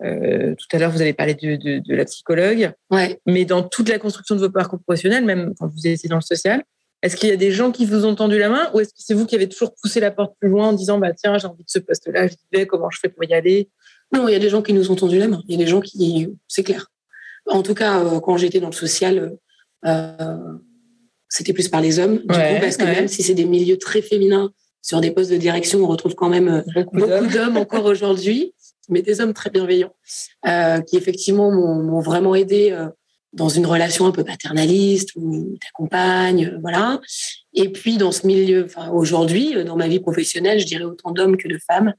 [0.03, 2.73] euh, tout à l'heure, vous avez parlé de, de, de, la psychologue.
[2.91, 3.21] Ouais.
[3.27, 6.23] Mais dans toute la construction de vos parcours professionnels, même quand vous étiez dans le
[6.23, 6.63] social,
[7.03, 9.01] est-ce qu'il y a des gens qui vous ont tendu la main ou est-ce que
[9.01, 11.47] c'est vous qui avez toujours poussé la porte plus loin en disant bah tiens j'ai
[11.47, 13.71] envie de ce poste-là, je vais comment je fais pour y aller?
[14.13, 15.43] Non, il y a des gens qui nous ont tendu la main.
[15.47, 16.91] Il y a des gens qui, c'est clair.
[17.47, 19.37] En tout cas, euh, quand j'étais dans le social,
[19.87, 20.37] euh,
[21.29, 22.19] c'était plus par les hommes.
[22.19, 22.93] Du ouais, coup, parce que ouais.
[22.93, 26.29] même si c'est des milieux très féminins, sur des postes de direction, on retrouve quand
[26.29, 28.53] même euh, beaucoup, beaucoup d'hommes encore aujourd'hui
[28.91, 29.95] mais des hommes très bienveillants,
[30.47, 32.89] euh, qui effectivement m'ont vraiment aidé euh,
[33.33, 37.01] dans une relation un peu paternaliste où t'accompagnes, euh, voilà.
[37.55, 41.13] Et puis dans ce milieu, enfin aujourd'hui, euh, dans ma vie professionnelle, je dirais autant
[41.13, 41.95] d'hommes que de femmes.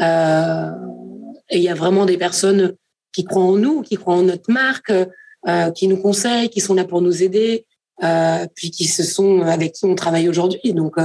[0.00, 0.70] Euh,
[1.50, 2.74] et il y a vraiment des personnes
[3.12, 6.74] qui croient en nous, qui croient en notre marque, euh, qui nous conseillent, qui sont
[6.74, 7.66] là pour nous aider,
[8.54, 10.72] puis qui se sont avec qui on travaille aujourd'hui.
[10.72, 10.96] Donc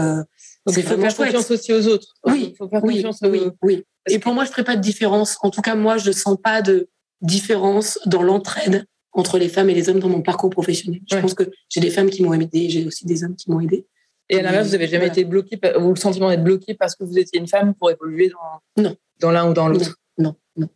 [0.67, 2.07] donc, il faut faire confiance aussi aux autres.
[2.25, 3.51] Oui, il faut faire oui, confiance oui, aux...
[3.61, 3.85] oui.
[4.09, 5.37] Et pour moi, je ne ferai pas de différence.
[5.41, 6.89] En tout cas, moi, je ne sens pas de
[7.21, 8.85] différence dans l'entraide
[9.17, 11.01] entre les femmes et les hommes dans mon parcours professionnel.
[11.09, 11.21] Je ouais.
[11.21, 13.85] pense que j'ai des femmes qui m'ont aidé, j'ai aussi des hommes qui m'ont aidé.
[14.29, 15.13] Et à l'inverse, vous n'avez jamais voilà.
[15.13, 18.29] été bloqué, ou le sentiment d'être bloqué parce que vous étiez une femme pour évoluer
[18.29, 18.95] dans, non.
[19.19, 19.97] dans l'un ou dans l'autre?
[20.17, 20.67] Non, non.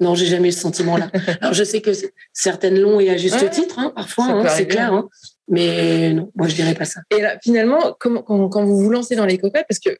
[0.00, 1.10] Non, j'ai jamais eu ce sentiment-là.
[1.40, 1.90] Alors, je sais que
[2.32, 4.92] certaines l'ont et à juste ouais, titre, hein, parfois, hein, c'est clair.
[4.92, 5.08] Hein.
[5.48, 7.00] Mais non, moi, je dirais pas ça.
[7.16, 9.90] Et là, finalement, quand, quand, quand vous vous lancez dans les cocottes, parce que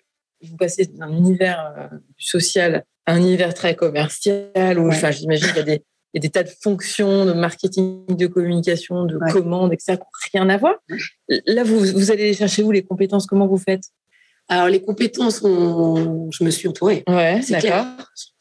[0.43, 4.95] vous passez d'un univers euh, social à un univers très commercial, où, ouais.
[4.95, 8.07] enfin, j'imagine qu'il y a des, il y a des tas de fonctions de marketing,
[8.09, 9.31] de communication, de ouais.
[9.31, 9.99] commandes, etc.,
[10.31, 10.75] qui n'ont rien à voir.
[11.47, 13.27] Là, vous, vous allez chercher où les compétences?
[13.27, 13.85] Comment vous faites?
[14.49, 16.31] Alors, les compétences, on...
[16.31, 17.05] je me suis entourée.
[17.07, 17.85] Ouais, c'est clair.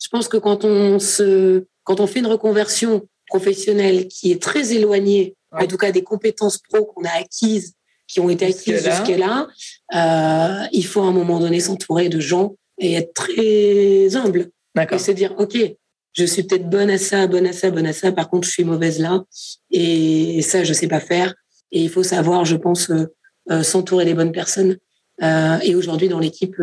[0.02, 1.66] Je pense que quand on, se...
[1.84, 5.64] quand on fait une reconversion professionnelle qui est très éloignée, ouais.
[5.64, 7.74] en tout cas des compétences pro qu'on a acquises,
[8.08, 9.48] qui ont été acquises jusqu'à là,
[9.94, 14.52] euh, il faut à un moment donné s'entourer de gens et être très humble.
[14.92, 15.58] Et se dire, OK,
[16.18, 18.12] je suis peut-être bonne à ça, bonne à ça, bonne à ça.
[18.12, 19.24] Par contre, je suis mauvaise là.
[19.70, 21.36] Et ça, je sais pas faire.
[21.72, 23.06] Et il faut savoir, je pense, euh,
[23.52, 24.78] euh, s'entourer des bonnes personnes.
[25.22, 26.56] Euh, et aujourd'hui, dans l'équipe,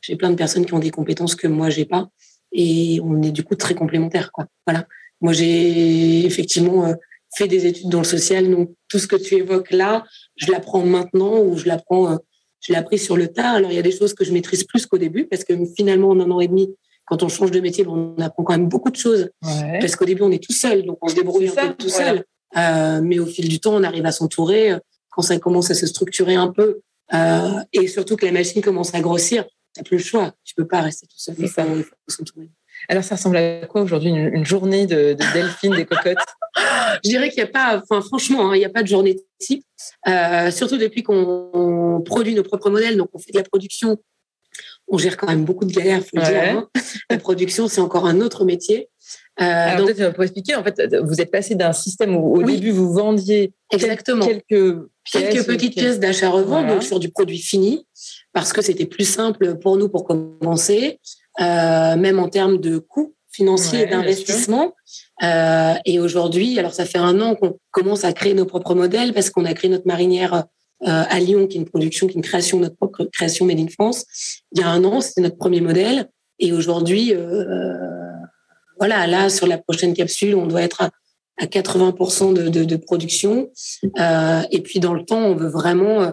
[0.00, 2.08] j'ai plein de personnes qui ont des compétences que moi, j'ai pas.
[2.52, 4.32] Et on est du coup très complémentaires.
[4.32, 4.46] Quoi.
[4.66, 4.86] Voilà.
[5.20, 6.94] Moi, j'ai effectivement
[7.36, 8.50] fait des études dans le social.
[8.50, 10.04] Donc, tout ce que tu évoques là,
[10.36, 12.18] je l'apprends maintenant ou je l'apprends,
[12.60, 13.56] je l'ai appris sur le tard.
[13.56, 16.10] Alors, il y a des choses que je maîtrise plus qu'au début parce que finalement,
[16.10, 16.74] en un an et demi,
[17.06, 19.30] quand on change de métier, on apprend quand même beaucoup de choses.
[19.42, 22.24] Parce qu'au début, on est tout seul, donc on se débrouille un peu tout seul.
[22.56, 24.72] Euh, mais au fil du temps, on arrive à s'entourer.
[24.72, 24.78] Euh,
[25.10, 26.80] quand ça commence à se structurer un peu,
[27.12, 30.32] euh, et surtout que la machine commence à grossir, tu n'as plus le choix.
[30.44, 31.36] Tu peux pas rester tout seul.
[31.38, 31.62] Il faut,
[32.08, 32.50] s'entourer.
[32.88, 36.18] Alors, ça ressemble à quoi aujourd'hui une, journée de, de Delphine des cocottes?
[37.04, 39.16] Je dirais qu'il n'y a pas, enfin, franchement, hein, il n'y a pas de journée
[39.38, 39.64] type.
[40.08, 43.98] Euh, surtout depuis qu'on produit nos propres modèles, donc on fait de la production
[44.88, 46.42] on gère quand même beaucoup de galères, faut le dire.
[46.42, 46.68] Hein.
[47.10, 48.88] La production, c'est encore un autre métier.
[49.40, 52.70] Euh, donc, peut-être pour expliquer, en fait, vous êtes passé d'un système où au début
[52.70, 54.78] vous vendiez exactement quelques
[55.10, 57.86] quelques petites pièces d'achat-revente, donc sur du produit fini,
[58.32, 61.00] parce que c'était plus simple pour nous pour commencer,
[61.40, 64.74] euh, même en termes de coûts financiers et d'investissement.
[65.22, 69.12] Euh, et aujourd'hui, alors ça fait un an qu'on commence à créer nos propres modèles
[69.12, 70.44] parce qu'on a créé notre marinière
[70.80, 73.68] à Lyon, qui est une production, qui est une création, notre propre création Made in
[73.68, 74.04] France.
[74.52, 76.08] Il y a un an, c'était notre premier modèle.
[76.38, 77.74] Et aujourd'hui, euh,
[78.78, 80.90] voilà, là, sur la prochaine capsule, on doit être à,
[81.46, 83.50] 80% de, de, de production.
[83.98, 86.12] Euh, et puis, dans le temps, on veut vraiment...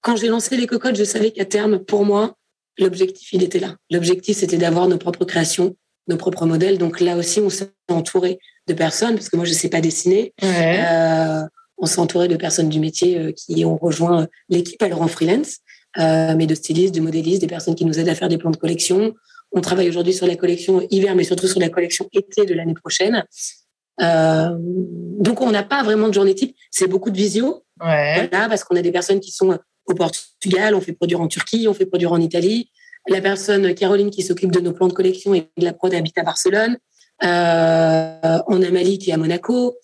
[0.00, 2.36] quand j'ai lancé les cocottes, je savais qu'à terme, pour moi,
[2.78, 3.76] l'objectif, il était là.
[3.90, 5.76] L'objectif, c'était d'avoir nos propres créations,
[6.08, 6.78] nos propres modèles.
[6.78, 9.80] Donc là aussi, on s'est entouré de personnes, parce que moi, je ne sais pas
[9.80, 10.32] dessiner.
[10.42, 11.42] Euh,
[11.78, 15.58] on s'est entouré de personnes du métier euh, qui ont rejoint l'équipe alors en freelance,
[15.98, 18.50] euh, mais de stylistes, de modélistes, des personnes qui nous aident à faire des plans
[18.50, 19.14] de collection.
[19.52, 22.74] On travaille aujourd'hui sur la collection hiver, mais surtout sur la collection été de l'année
[22.74, 23.24] prochaine.
[24.00, 28.28] Euh, donc on n'a pas vraiment de journée type, c'est beaucoup de visio, ouais.
[28.28, 31.66] voilà, parce qu'on a des personnes qui sont au Portugal, on fait produire en Turquie,
[31.68, 32.70] on fait produire en Italie.
[33.08, 36.18] La personne Caroline qui s'occupe de nos plans de collection et de la prod habite
[36.18, 36.76] à Barcelone.
[37.24, 39.76] Euh, on a Mali qui est à Monaco.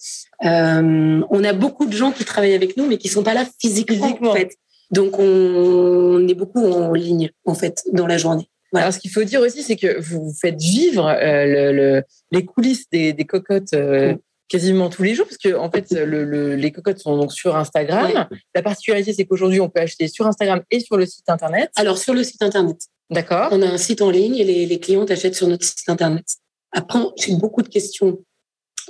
[0.45, 3.47] Euh, on a beaucoup de gens qui travaillent avec nous, mais qui sont pas là
[3.61, 4.51] physiquement, en fait.
[4.91, 8.49] Donc on est beaucoup en ligne en fait dans la journée.
[8.73, 8.87] Voilà.
[8.87, 12.89] Alors, ce qu'il faut dire aussi, c'est que vous faites vivre euh, le, les coulisses
[12.91, 14.15] des, des cocottes euh,
[14.49, 18.29] quasiment tous les jours, parce que en fait, le, les cocottes sont donc sur Instagram.
[18.55, 21.71] La particularité, c'est qu'aujourd'hui, on peut acheter sur Instagram et sur le site internet.
[21.77, 22.79] Alors, sur le site internet.
[23.11, 23.49] D'accord.
[23.51, 26.25] On a un site en ligne et les, les clients achètent sur notre site internet.
[26.73, 28.19] Après, j'ai beaucoup de questions.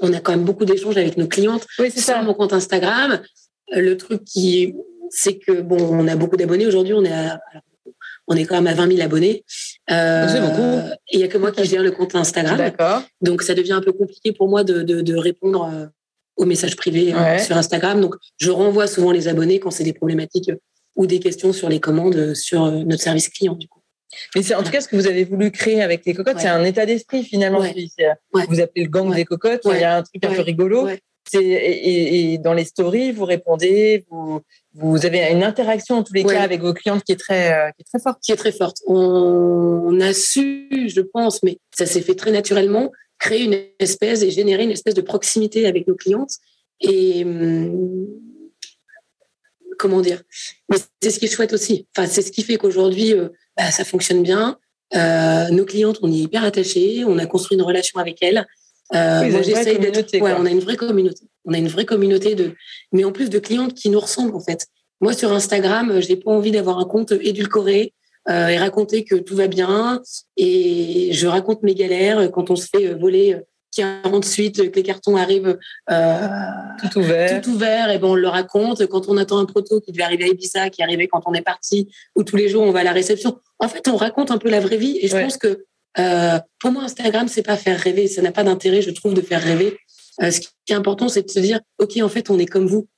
[0.00, 3.20] On a quand même beaucoup d'échanges avec nos clientes oui, sur mon compte Instagram.
[3.74, 4.74] Euh, le truc qui,
[5.10, 6.94] c'est que bon, on a beaucoup d'abonnés aujourd'hui.
[6.94, 7.12] On est
[8.28, 9.44] on est quand même à 20 000 abonnés.
[9.90, 10.94] Euh, c'est beaucoup.
[11.10, 12.56] Et il y a que moi qui gère le compte Instagram.
[12.56, 13.02] D'accord.
[13.20, 15.86] Donc ça devient un peu compliqué pour moi de, de, de répondre euh,
[16.36, 18.00] aux messages privés euh, sur Instagram.
[18.00, 20.50] Donc je renvoie souvent les abonnés quand c'est des problématiques
[20.94, 23.81] ou des questions sur les commandes sur notre service client du coup.
[24.34, 26.48] Mais c'est en tout cas ce que vous avez voulu créer avec les cocottes, c'est
[26.48, 27.60] un état d'esprit finalement.
[28.32, 29.62] Vous appelez le gang des cocottes.
[29.66, 30.88] Il y a un truc un peu rigolo.
[31.34, 34.40] Et, et, dans les stories, vous répondez, vous,
[34.74, 37.70] vous avez une interaction en tous les cas avec vos clientes qui est très, euh,
[37.70, 38.20] qui est très forte.
[38.22, 38.78] Qui est très forte.
[38.86, 44.30] On, a su, je pense, mais ça s'est fait très naturellement, créer une espèce et
[44.30, 46.32] générer une espèce de proximité avec nos clientes.
[46.80, 48.08] Et hum,
[49.78, 50.22] comment dire?
[50.68, 51.86] Mais c'est ce qui est chouette aussi.
[51.96, 54.58] Enfin, c'est ce qui fait qu'aujourd'hui, euh, bah, ça fonctionne bien.
[54.94, 58.46] Euh, nos clientes, on est hyper attachés, on a construit une relation avec elles.
[58.94, 60.12] Euh, moi, j'essaye d'être.
[60.20, 61.24] Ouais, on a une vraie communauté.
[61.44, 62.54] On a une vraie communauté de,
[62.92, 64.66] mais en plus de clientes qui nous ressemblent en fait.
[65.00, 67.94] Moi, sur Instagram, j'ai pas envie d'avoir un compte édulcoré
[68.28, 70.02] euh, et raconter que tout va bien.
[70.36, 73.40] Et je raconte mes galères quand on se fait voler
[73.74, 75.58] 48 que les cartons arrivent
[75.90, 76.28] euh,
[76.80, 77.40] tout ouvert.
[77.40, 78.86] Tout ouvert, et ben on le raconte.
[78.86, 81.34] Quand on attend un proto qui devait arriver à Ibiza, qui est arrivé quand on
[81.34, 83.38] est parti, ou tous les jours on va à la réception.
[83.58, 84.98] En fait, on raconte un peu la vraie vie.
[85.00, 85.64] Et je pense que
[85.98, 88.08] euh, pour moi, Instagram, c'est pas faire rêver.
[88.08, 89.76] Ça n'a pas d'intérêt, je trouve, de faire rêver.
[90.22, 92.66] Euh, ce qui est important, c'est de se dire, ok, en fait, on est comme
[92.66, 92.88] vous.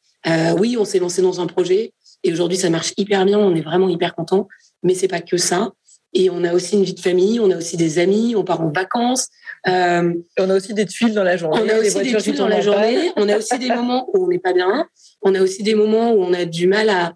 [0.57, 3.39] Oui, on s'est lancé dans un projet et aujourd'hui, ça marche hyper bien.
[3.39, 4.49] On est vraiment hyper content.
[4.83, 5.73] Mais c'est pas que ça.
[6.15, 8.61] Et on a aussi une vie de famille, on a aussi des amis, on part
[8.61, 9.29] en vacances.
[9.67, 11.61] Euh, on a aussi des tuiles dans la journée.
[11.61, 13.13] On a aussi des tuiles dans la journée.
[13.17, 14.89] on a aussi des moments où on n'est pas bien.
[15.23, 17.15] On a aussi des moments où on a du mal à.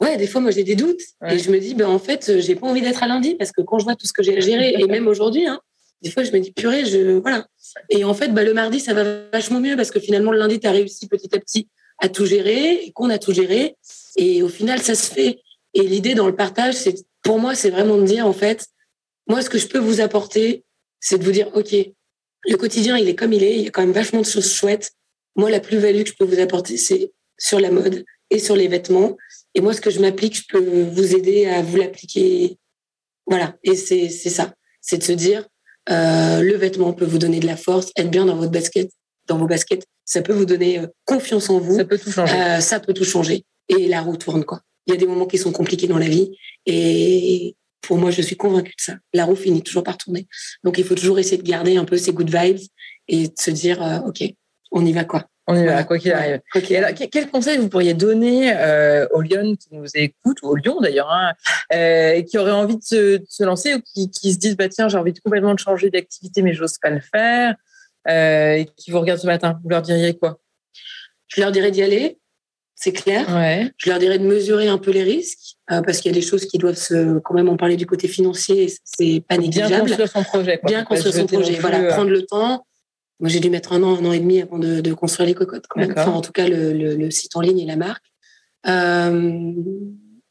[0.00, 1.00] Ouais, des fois, moi, j'ai des doutes.
[1.28, 3.62] Et je me dis, ben, en fait, j'ai pas envie d'être à lundi parce que
[3.62, 5.60] quand je vois tout ce que j'ai à gérer, et même aujourd'hui, hein,
[6.02, 7.18] des fois, je me dis, purée, je.
[7.18, 7.46] Voilà.
[7.88, 10.60] Et en fait, bah, le mardi, ça va vachement mieux parce que finalement, le lundi,
[10.60, 11.68] tu as réussi petit à petit
[12.02, 13.76] à tout gérer et qu'on a tout géré.
[14.16, 15.38] Et au final, ça se fait.
[15.74, 18.66] Et l'idée dans le partage, c'est pour moi, c'est vraiment de dire, en fait,
[19.28, 20.64] moi, ce que je peux vous apporter,
[21.00, 21.74] c'est de vous dire, OK,
[22.44, 24.52] le quotidien, il est comme il est, il y a quand même vachement de choses
[24.52, 24.92] chouettes.
[25.36, 28.68] Moi, la plus-value que je peux vous apporter, c'est sur la mode et sur les
[28.68, 29.16] vêtements.
[29.54, 32.58] Et moi, ce que je m'applique, je peux vous aider à vous l'appliquer.
[33.26, 33.56] Voilà.
[33.62, 34.54] Et c'est ça.
[34.80, 35.46] C'est de se dire,
[35.90, 38.90] euh, le vêtement peut vous donner de la force, être bien dans votre basket,
[39.26, 39.84] dans vos baskets.
[40.04, 41.76] Ça peut vous donner euh, confiance en vous.
[41.76, 42.34] Ça peut tout changer.
[42.34, 43.44] Euh, ça peut tout changer.
[43.68, 44.60] Et la roue tourne, quoi.
[44.86, 46.36] Il y a des moments qui sont compliqués dans la vie.
[46.66, 48.94] Et pour moi, je suis convaincue de ça.
[49.12, 50.26] La roue finit toujours par tourner.
[50.64, 52.60] Donc, il faut toujours essayer de garder un peu ces good vibes
[53.08, 54.22] et de se dire, euh, OK,
[54.70, 55.26] on y va quoi.
[55.48, 56.40] On y va, quoi qu'il arrive.
[57.10, 61.10] quel conseil vous pourriez donner euh, aux Lyon qui nous écoutent, ou aux Lyon d'ailleurs,
[61.10, 61.32] hein,
[61.74, 65.12] euh, qui auraient envie de se, lancer ou qui, se disent, bah, tiens, j'ai envie
[65.12, 67.56] de complètement de changer d'activité, mais j'ose pas le faire,
[68.08, 69.58] et qui vous regardent ce matin?
[69.64, 70.38] Vous leur diriez quoi?
[71.26, 72.20] Je leur dirais d'y aller,
[72.82, 73.26] c'est clair.
[73.76, 76.26] Je leur dirais de mesurer un peu les risques, euh, parce qu'il y a des
[76.26, 79.68] choses qui doivent se, quand même, on parlait du côté financier, c'est pas négligeable.
[79.68, 80.60] Bien construire son projet.
[80.64, 81.54] Bien construire son projet.
[81.60, 81.88] Voilà, euh.
[81.90, 82.66] prendre le temps.
[83.20, 85.66] Moi, j'ai dû mettre un an, un an et demi avant de, construire les cocottes,
[85.68, 85.92] quand même.
[85.92, 88.04] Enfin, en tout cas, le, site en ligne et la marque.
[88.66, 89.52] Euh,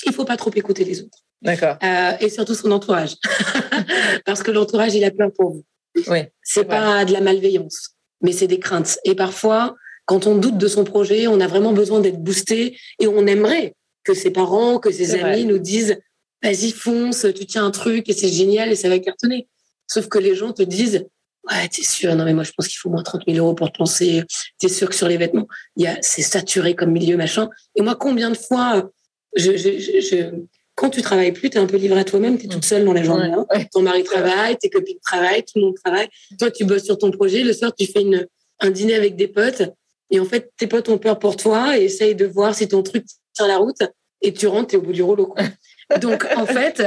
[0.05, 1.19] il faut pas trop écouter les autres.
[1.41, 1.77] D'accord.
[1.83, 3.15] Euh, et surtout son entourage,
[4.25, 5.63] parce que l'entourage, il a peur pour vous.
[6.07, 6.19] Oui.
[6.43, 8.99] C'est pas de la malveillance, mais c'est des craintes.
[9.05, 13.07] Et parfois, quand on doute de son projet, on a vraiment besoin d'être boosté et
[13.07, 15.97] on aimerait que ses parents, que ses amis nous disent
[16.43, 19.47] vas-y fonce, tu tiens un truc et c'est génial et ça va cartonner.
[19.87, 21.05] Sauf que les gens te disent
[21.49, 23.71] ouais t'es sûr non mais moi je pense qu'il faut moins 30 000 euros pour
[23.71, 24.23] te lancer.
[24.59, 27.49] T'es sûr que sur les vêtements il y a c'est saturé comme milieu machin.
[27.75, 28.89] Et moi combien de fois
[29.35, 30.41] je, je, je,
[30.75, 32.85] quand tu travailles plus, tu es un peu livré à toi-même, tu es toute seule
[32.85, 33.31] dans la journée.
[33.31, 33.45] Hein.
[33.71, 36.07] Ton mari travaille, tes copines travaillent, tout le monde travaille.
[36.39, 37.43] Toi, tu bosses sur ton projet.
[37.43, 38.25] Le soir, tu fais une,
[38.59, 39.63] un dîner avec des potes
[40.11, 42.83] et en fait, tes potes ont peur pour toi et essayent de voir si ton
[42.83, 43.81] truc tient la route
[44.21, 45.33] et tu rentres, es au bout du rouleau.
[46.01, 46.83] Donc, en fait,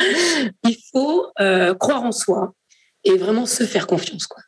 [0.64, 2.54] il faut euh, croire en soi
[3.04, 4.26] et vraiment se faire confiance.
[4.26, 4.42] Quoi.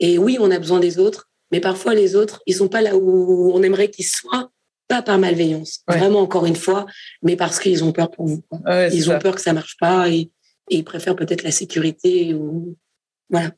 [0.00, 2.96] Et oui, on a besoin des autres, mais parfois les autres, ils sont pas là
[2.96, 4.50] où on aimerait qu'ils soient,
[4.88, 6.86] pas par malveillance, vraiment encore une fois,
[7.22, 8.42] mais parce qu'ils ont peur pour vous.
[8.92, 10.30] ils ont peur que ça marche pas et,
[10.70, 12.76] et ils préfèrent peut-être la sécurité ou
[13.30, 13.52] voilà.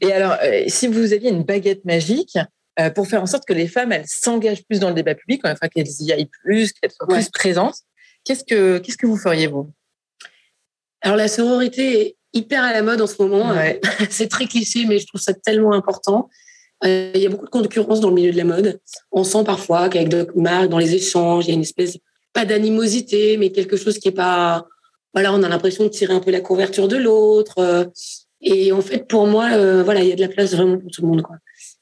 [0.00, 2.38] Et alors, euh, si vous aviez une baguette magique,
[2.78, 5.40] euh, pour faire en sorte que les femmes, elles s'engagent plus dans le débat public,
[5.44, 7.76] enfin qu'elles y aillent plus, qu'elles soient plus présentes.
[8.24, 9.72] Qu'est-ce que, qu'est-ce que vous feriez, vous?
[11.00, 13.54] Alors, la sororité est hyper à la mode en ce moment.
[14.10, 16.28] C'est très cliché, mais je trouve ça tellement important.
[16.84, 18.78] Euh, il y a beaucoup de concurrence dans le milieu de la mode.
[19.10, 21.96] On sent parfois qu'avec d'autres marques, dans les échanges, il y a une espèce,
[22.34, 24.66] pas d'animosité, mais quelque chose qui est pas.
[25.14, 27.58] Voilà, on a l'impression de tirer un peu la couverture de l'autre.
[27.58, 27.84] Euh,
[28.42, 29.48] et en fait, pour moi,
[29.82, 31.22] voilà, il y a de la place vraiment pour tout le monde.
[31.22, 31.36] Quoi.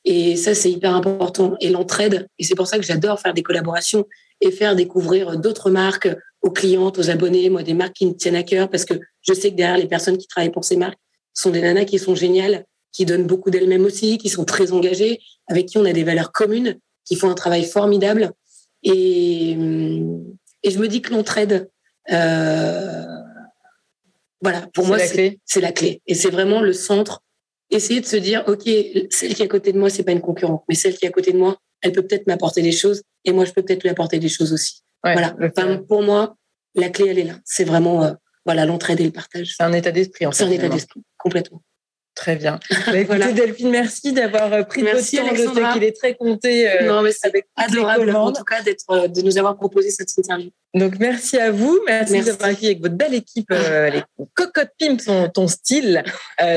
[0.05, 1.57] Et ça, c'est hyper important.
[1.61, 4.07] Et l'entraide, et c'est pour ça que j'adore faire des collaborations
[4.41, 6.09] et faire découvrir d'autres marques
[6.43, 9.33] aux clientes, aux abonnés, moi, des marques qui me tiennent à cœur, parce que je
[9.33, 10.99] sais que derrière les personnes qui travaillent pour ces marques
[11.33, 15.21] sont des nanas qui sont géniales, qui donnent beaucoup d'elles-mêmes aussi, qui sont très engagées,
[15.47, 18.33] avec qui on a des valeurs communes, qui font un travail formidable.
[18.83, 19.53] Et,
[20.63, 21.71] et je me dis que l'entraide,
[22.13, 23.05] euh,
[24.43, 26.03] voilà, pour moi, c'est la clé.
[26.07, 27.23] Et c'est vraiment le centre
[27.71, 28.65] essayer de se dire, OK,
[29.11, 31.09] celle qui est à côté de moi, c'est pas une concurrente, mais celle qui est
[31.09, 33.83] à côté de moi, elle peut peut-être m'apporter des choses et moi, je peux peut-être
[33.83, 34.83] lui apporter des choses aussi.
[35.03, 35.37] voilà.
[35.89, 36.37] pour moi,
[36.75, 37.39] la clé, elle est là.
[37.45, 38.13] C'est vraiment, euh,
[38.45, 39.55] voilà, l'entraide et le partage.
[39.57, 40.39] C'est un état d'esprit, en fait.
[40.39, 41.63] C'est un état d'esprit, complètement.
[42.15, 42.61] Très bien.
[42.87, 45.37] Bah, écoutez, Delphine, merci d'avoir euh, pris merci, votre temps.
[45.37, 46.71] Je sais qu'il est très compté.
[46.71, 50.51] Euh, non, mais c'est adorable, en tout cas, d'être, de nous avoir proposé cette interview.
[50.75, 51.79] Donc, merci à vous.
[51.87, 53.51] Merci, d'avoir accueilli avec votre belle équipe.
[53.51, 54.03] les
[54.35, 56.03] cocottes pimp sont ton style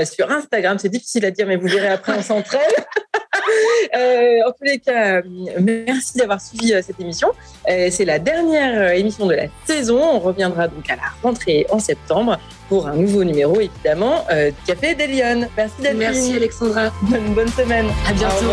[0.05, 0.77] sur Instagram.
[0.79, 2.61] C'est difficile à dire, mais vous verrez après, on s'entraîne.
[3.95, 5.21] Euh, en tous les cas,
[5.59, 7.29] merci d'avoir suivi euh, cette émission.
[7.69, 10.01] Euh, c'est la dernière émission de la saison.
[10.01, 12.37] On reviendra donc à la rentrée en septembre
[12.69, 16.91] pour un nouveau numéro, évidemment, du Café des Merci Merci Alexandra.
[17.03, 17.87] Bonne, bonne semaine.
[18.07, 18.51] À bientôt.